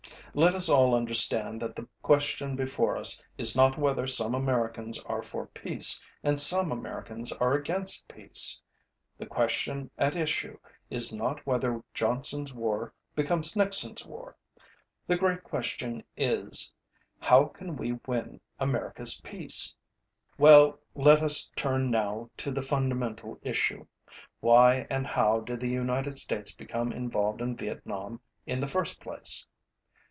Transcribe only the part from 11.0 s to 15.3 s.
not whether JohnsonÆs war becomes NixonÆs war. The